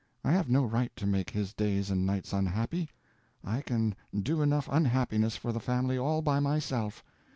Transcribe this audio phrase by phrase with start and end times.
[0.25, 2.89] I have no right to make his days and nights unhappy,
[3.43, 7.03] I can do enough unhappiness for the family all by myself.